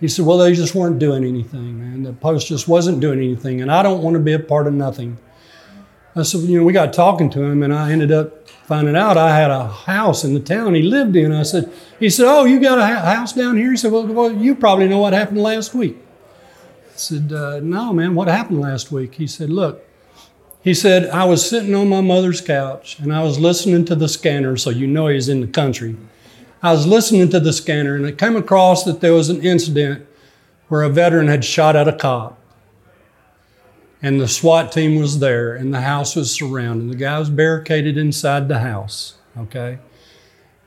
He 0.00 0.08
said, 0.08 0.24
Well, 0.24 0.38
they 0.38 0.54
just 0.54 0.74
weren't 0.74 0.98
doing 0.98 1.24
anything, 1.24 1.78
man. 1.78 2.02
The 2.02 2.12
post 2.12 2.48
just 2.48 2.66
wasn't 2.66 3.00
doing 3.00 3.18
anything, 3.18 3.60
and 3.60 3.70
I 3.70 3.82
don't 3.82 4.02
want 4.02 4.14
to 4.14 4.20
be 4.20 4.32
a 4.32 4.38
part 4.38 4.66
of 4.66 4.72
nothing. 4.72 5.18
I 6.16 6.22
said, 6.22 6.40
You 6.40 6.58
know, 6.58 6.64
we 6.64 6.72
got 6.72 6.92
talking 6.92 7.30
to 7.30 7.42
him, 7.42 7.62
and 7.62 7.72
I 7.72 7.92
ended 7.92 8.10
up 8.10 8.48
finding 8.48 8.96
out 8.96 9.16
I 9.16 9.36
had 9.36 9.50
a 9.50 9.66
house 9.66 10.22
in 10.22 10.32
the 10.32 10.38
town 10.38 10.74
he 10.74 10.82
lived 10.82 11.16
in. 11.16 11.32
I 11.32 11.42
said, 11.42 11.72
He 11.98 12.08
said, 12.08 12.26
Oh, 12.26 12.44
you 12.44 12.60
got 12.60 12.78
a 12.78 12.86
house 12.86 13.32
down 13.32 13.56
here? 13.56 13.72
He 13.72 13.76
said, 13.76 13.92
Well, 13.92 14.06
well 14.06 14.32
you 14.32 14.54
probably 14.54 14.88
know 14.88 15.00
what 15.00 15.12
happened 15.12 15.42
last 15.42 15.74
week. 15.74 15.98
I 16.86 16.96
said, 16.96 17.32
uh, 17.32 17.60
No, 17.60 17.92
man, 17.92 18.14
what 18.14 18.28
happened 18.28 18.60
last 18.60 18.90
week? 18.90 19.16
He 19.16 19.26
said, 19.26 19.50
Look, 19.50 19.84
He 20.62 20.72
said, 20.72 21.10
I 21.10 21.24
was 21.24 21.48
sitting 21.48 21.74
on 21.74 21.88
my 21.88 22.00
mother's 22.00 22.40
couch 22.40 22.98
and 23.00 23.12
I 23.12 23.22
was 23.22 23.38
listening 23.38 23.84
to 23.86 23.94
the 23.94 24.08
scanner, 24.08 24.56
so 24.56 24.70
you 24.70 24.86
know 24.86 25.08
he's 25.08 25.28
in 25.28 25.40
the 25.40 25.46
country. 25.46 25.96
I 26.62 26.72
was 26.72 26.86
listening 26.86 27.28
to 27.30 27.40
the 27.40 27.52
scanner 27.52 27.96
and 27.96 28.04
it 28.04 28.18
came 28.18 28.36
across 28.36 28.84
that 28.84 29.00
there 29.00 29.14
was 29.14 29.30
an 29.30 29.42
incident 29.42 30.06
where 30.68 30.82
a 30.82 30.90
veteran 30.90 31.28
had 31.28 31.44
shot 31.44 31.74
at 31.74 31.88
a 31.88 31.92
cop. 31.92 32.38
And 34.02 34.20
the 34.20 34.28
SWAT 34.28 34.72
team 34.72 35.00
was 35.00 35.18
there 35.18 35.54
and 35.54 35.72
the 35.72 35.80
house 35.82 36.16
was 36.16 36.32
surrounded. 36.32 36.90
The 36.90 36.96
guy 36.96 37.18
was 37.18 37.30
barricaded 37.30 37.98
inside 37.98 38.48
the 38.48 38.60
house, 38.60 39.14
okay? 39.36 39.78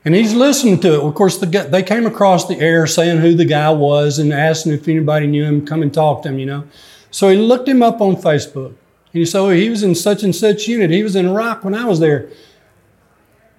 And 0.04 0.14
he's 0.14 0.34
listening 0.34 0.80
to 0.80 0.94
it. 0.94 1.00
Of 1.00 1.14
course, 1.14 1.38
the 1.38 1.46
guy, 1.46 1.64
they 1.64 1.82
came 1.82 2.06
across 2.06 2.46
the 2.46 2.58
air 2.60 2.86
saying 2.86 3.18
who 3.18 3.34
the 3.34 3.44
guy 3.44 3.70
was 3.70 4.18
and 4.18 4.32
asking 4.32 4.72
if 4.72 4.86
anybody 4.86 5.26
knew 5.26 5.44
him, 5.44 5.66
come 5.66 5.82
and 5.82 5.92
talk 5.92 6.22
to 6.22 6.28
him, 6.28 6.38
you 6.38 6.46
know. 6.46 6.64
So 7.10 7.28
he 7.28 7.38
looked 7.38 7.68
him 7.68 7.82
up 7.82 8.00
on 8.00 8.16
Facebook. 8.16 8.68
And 9.14 9.20
he 9.20 9.24
said, 9.24 9.40
oh, 9.40 9.50
he 9.50 9.70
was 9.70 9.82
in 9.82 9.94
such 9.94 10.22
and 10.22 10.34
such 10.34 10.68
unit. 10.68 10.90
He 10.90 11.02
was 11.02 11.16
in 11.16 11.26
Iraq 11.26 11.64
when 11.64 11.74
I 11.74 11.86
was 11.86 12.00
there. 12.00 12.28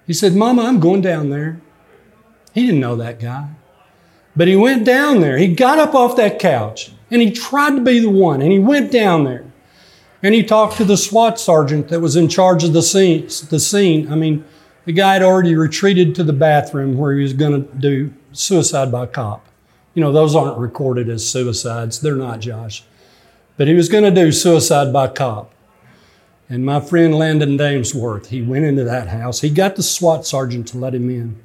He 0.06 0.12
said, 0.12 0.34
Mama, 0.34 0.62
I'm 0.62 0.78
going 0.78 1.00
down 1.00 1.30
there. 1.30 1.60
He 2.56 2.64
didn't 2.64 2.80
know 2.80 2.96
that 2.96 3.20
guy. 3.20 3.50
But 4.34 4.48
he 4.48 4.56
went 4.56 4.86
down 4.86 5.20
there. 5.20 5.36
He 5.36 5.54
got 5.54 5.78
up 5.78 5.94
off 5.94 6.16
that 6.16 6.38
couch 6.38 6.90
and 7.10 7.20
he 7.20 7.30
tried 7.30 7.76
to 7.76 7.82
be 7.82 7.98
the 7.98 8.08
one. 8.08 8.40
And 8.40 8.50
he 8.50 8.58
went 8.58 8.90
down 8.90 9.24
there 9.24 9.44
and 10.22 10.34
he 10.34 10.42
talked 10.42 10.78
to 10.78 10.84
the 10.84 10.96
SWAT 10.96 11.38
sergeant 11.38 11.88
that 11.88 12.00
was 12.00 12.16
in 12.16 12.30
charge 12.30 12.64
of 12.64 12.72
the 12.72 12.80
scene. 12.80 13.26
The 13.50 13.60
scene. 13.60 14.10
I 14.10 14.14
mean, 14.14 14.42
the 14.86 14.92
guy 14.92 15.12
had 15.12 15.22
already 15.22 15.54
retreated 15.54 16.14
to 16.14 16.24
the 16.24 16.32
bathroom 16.32 16.96
where 16.96 17.14
he 17.14 17.22
was 17.22 17.34
going 17.34 17.62
to 17.62 17.76
do 17.76 18.14
suicide 18.32 18.90
by 18.90 19.04
cop. 19.04 19.44
You 19.92 20.00
know, 20.00 20.10
those 20.10 20.34
aren't 20.34 20.56
recorded 20.56 21.10
as 21.10 21.30
suicides. 21.30 22.00
They're 22.00 22.16
not, 22.16 22.40
Josh. 22.40 22.84
But 23.58 23.68
he 23.68 23.74
was 23.74 23.90
going 23.90 24.04
to 24.04 24.10
do 24.10 24.32
suicide 24.32 24.94
by 24.94 25.08
cop. 25.08 25.52
And 26.48 26.64
my 26.64 26.80
friend 26.80 27.14
Landon 27.14 27.58
Damesworth, 27.58 28.26
he 28.26 28.40
went 28.40 28.64
into 28.64 28.84
that 28.84 29.08
house. 29.08 29.42
He 29.42 29.50
got 29.50 29.76
the 29.76 29.82
SWAT 29.82 30.24
sergeant 30.24 30.68
to 30.68 30.78
let 30.78 30.94
him 30.94 31.10
in. 31.10 31.42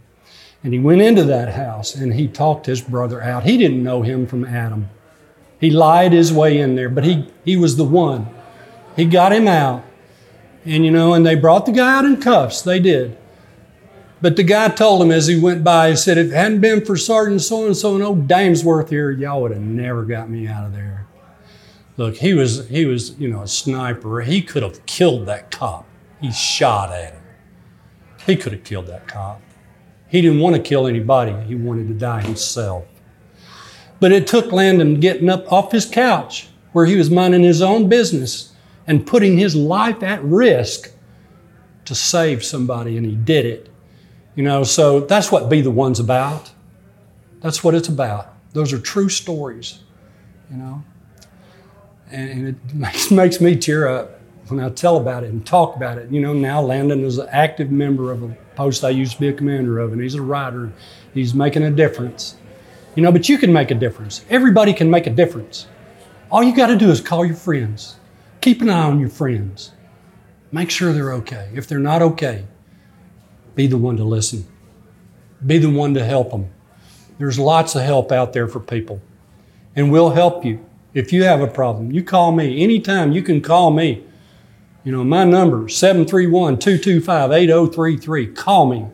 And 0.63 0.74
he 0.74 0.80
went 0.80 1.01
into 1.01 1.24
that 1.24 1.53
house 1.53 1.96
and 1.96 2.13
he 2.13 2.27
talked 2.27 2.68
his 2.68 2.82
brother 2.82 3.22
out. 3.22 3.44
He 3.44 3.58
didn't 3.58 3.84
know 3.84 4.03
him 4.03 4.27
from 4.27 4.46
Adam. 4.46 4.89
He 5.60 5.70
lied 5.70 6.12
his 6.12 6.32
way 6.32 6.60
in 6.60 6.75
there, 6.75 6.89
but 6.89 7.03
he, 7.03 7.27
he 7.44 7.56
was 7.56 7.77
the 7.77 7.84
one. 7.84 8.27
He 8.96 9.06
got 9.06 9.34
him 9.34 9.48
out. 9.48 9.84
And 10.65 10.86
you 10.86 10.91
know, 10.91 11.13
and 11.13 11.25
they 11.25 11.36
brought 11.36 11.65
the 11.65 11.72
guy 11.72 11.98
out 11.98 12.06
in 12.06 12.22
cuffs. 12.22 12.62
They 12.62 12.80
did. 12.80 13.18
But 14.22 14.36
the 14.36 14.44
guy 14.44 14.70
told 14.70 15.01
him 15.01 15.12
as 15.12 15.25
he 15.25 15.39
went 15.39 15.63
by, 15.63 15.89
he 15.89 15.96
said, 15.96 16.20
if 16.20 16.27
it 16.27 16.36
hadn't 16.36 16.62
been 16.62 16.86
for 16.86 16.96
Sergeant 16.96 17.41
so 17.41 17.65
and 17.65 17.75
so 17.75 17.96
and 17.96 18.03
old 18.03 18.27
Damesworth 18.27 18.89
here, 18.89 19.10
y'all 19.10 19.41
would 19.41 19.51
have 19.51 19.62
never 19.62 20.06
got 20.06 20.30
me 20.30 20.48
out 20.48 20.65
of 20.65 20.74
there. 20.74 21.08
Look, 21.98 22.18
he 22.18 22.34
was 22.34 22.68
he 22.70 22.86
was, 22.86 23.20
you 23.20 23.27
know, 23.27 23.41
a 23.41 23.48
sniper. 23.48 24.22
He 24.22 24.41
could 24.41 24.63
have 24.63 24.86
killed 24.86 25.25
that 25.25 25.51
cop. 25.51 25.86
He 26.20 26.32
shot 26.32 26.91
at 26.91 27.13
him. 27.13 27.24
He 28.25 28.36
could 28.36 28.53
have 28.53 28.63
killed 28.63 28.88
that 28.88 29.08
cop. 29.08 29.41
He 30.12 30.22
didn't 30.22 30.41
want 30.41 30.58
to 30.58 30.62
kill 30.62 30.88
anybody. 30.88 31.32
He 31.48 31.56
wanted 31.56 31.88
to 31.88 31.94
die 31.94 32.20
himself. 32.20 32.84
But 34.01 34.12
it 34.12 34.27
took 34.27 34.51
Landon 34.51 35.00
getting 35.00 35.30
up 35.30 35.50
off 35.50 35.72
his 35.72 35.86
couch 35.86 36.50
where 36.74 36.86
he 36.86 36.98
was 36.98 37.10
minding 37.10 37.44
his 37.44 37.62
own 37.62 37.88
business 37.88 38.53
and 38.86 39.08
putting 39.08 39.38
his 39.38 39.56
life 39.56 40.03
at 40.03 40.22
risk 40.22 40.91
to 41.86 41.96
save 41.96 42.44
somebody, 42.44 42.98
and 42.98 43.06
he 43.06 43.15
did 43.15 43.46
it. 43.46 43.70
You 44.36 44.44
know, 44.44 44.65
so 44.65 45.00
that's 45.00 45.32
what 45.32 45.50
Be 45.50 45.62
the 45.62 45.72
One's 45.72 46.00
about. 46.01 46.51
That's 47.39 47.63
what 47.63 47.74
it's 47.74 47.88
about. 47.88 48.34
Those 48.51 48.74
are 48.74 48.80
true 48.80 49.08
stories, 49.08 49.80
you 50.50 50.58
know. 50.58 50.84
And 52.12 52.50
it 52.50 52.56
makes, 52.74 53.12
makes 53.12 53.39
me 53.39 53.56
tear 53.56 53.88
up 53.88 54.21
when 54.51 54.60
I 54.60 54.70
tell 54.70 54.98
about 54.98 55.24
it 55.24 55.31
and 55.31 55.46
talk 55.46 55.75
about 55.75 55.98
it. 55.98 56.12
You 56.12 56.22
know, 56.22 56.34
now 56.34 56.62
Landon 56.62 57.03
is 57.03 57.17
an 57.17 57.27
active 57.31 57.72
member 57.72 58.12
of 58.12 58.22
a 58.22 58.36
post 58.55 58.84
I 58.84 58.89
used 58.89 59.13
to 59.13 59.20
be 59.20 59.29
a 59.29 59.34
commander 59.34 59.79
of, 59.79 59.93
and 59.93 60.01
he's 60.01 60.15
a 60.15 60.22
writer. 60.22 60.72
He's 61.13 61.34
making 61.34 61.63
a 61.63 61.72
difference. 61.72 62.36
You 62.96 63.03
know, 63.03 63.12
but 63.12 63.29
you 63.29 63.38
can 63.38 63.53
make 63.53 63.72
a 63.72 63.75
difference. 63.75 64.25
Everybody 64.29 64.74
can 64.74 64.89
make 64.89 65.08
a 65.08 65.12
difference. 65.12 65.67
All 66.29 66.43
you 66.43 66.55
got 66.55 66.67
to 66.67 66.75
do 66.75 66.91
is 66.91 67.01
call 67.01 67.25
your 67.25 67.36
friends. 67.36 67.96
Keep 68.42 68.61
an 68.61 68.70
eye 68.70 68.83
on 68.83 69.00
your 69.00 69.09
friends. 69.09 69.72
Make 70.51 70.70
sure 70.70 70.92
they're 70.92 71.14
okay. 71.14 71.50
If 71.53 71.68
they're 71.68 71.79
not 71.79 72.01
okay, 72.01 72.46
be 73.55 73.68
the 73.68 73.77
one 73.77 73.98
to 73.98 74.03
listen. 74.03 74.46
Be 75.46 75.57
the 75.57 75.70
one 75.70 75.94
to 75.94 76.03
help 76.03 76.31
them. 76.31 76.50
There's 77.18 77.40
lots 77.40 77.75
of 77.75 77.83
help 77.83 78.11
out 78.11 78.33
there 78.33 78.48
for 78.48 78.59
people. 78.59 79.01
And 79.75 79.92
we'll 79.92 80.09
help 80.09 80.44
you. 80.44 80.66
If 80.94 81.14
you 81.14 81.24
have 81.24 81.40
a 81.40 81.48
problem, 81.48 81.92
you 81.92 82.03
call 82.03 82.33
me. 82.33 82.61
Anytime 82.64 83.14
you 83.14 83.24
can 83.24 83.42
call 83.42 83.72
me. 83.72 84.03
You 84.83 84.91
know, 84.91 85.03
my 85.03 85.25
number 85.25 85.70
731 85.70 86.57
225 86.57 87.31
8033. 87.31 88.27
Call 88.33 88.65
me. 88.65 88.87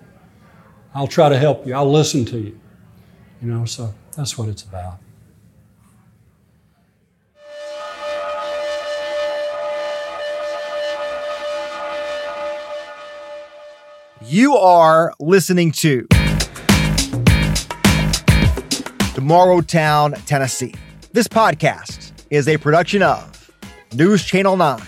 I'll 0.93 1.07
try 1.07 1.29
to 1.29 1.37
help 1.37 1.65
you. 1.65 1.73
I'll 1.73 1.89
listen 1.89 2.25
to 2.25 2.37
you. 2.37 2.59
You 3.41 3.47
know, 3.47 3.65
so 3.65 3.93
that's 4.15 4.37
what 4.37 4.49
it's 4.49 4.63
about. 4.63 4.97
You 14.25 14.57
are 14.57 15.13
listening 15.21 15.71
to 15.73 16.05
Tomorrow 19.13 19.61
Town, 19.61 20.13
Tennessee. 20.25 20.73
This 21.13 21.29
podcast 21.29 22.11
is 22.29 22.49
a 22.49 22.57
production 22.57 23.03
of 23.03 23.51
News 23.93 24.25
Channel 24.25 24.57
9, 24.57 24.81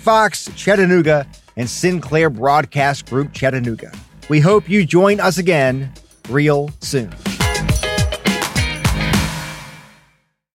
Fox 0.00 0.50
Chattanooga, 0.56 1.26
and 1.56 1.68
Sinclair 1.68 2.30
Broadcast 2.30 3.06
Group 3.06 3.34
Chattanooga. 3.34 3.92
We 4.28 4.40
hope 4.40 4.68
you 4.68 4.86
join 4.86 5.20
us 5.20 5.36
again 5.36 5.92
real 6.30 6.70
soon. 6.80 7.14